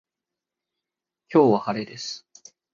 [1.31, 2.25] 今日は晴れです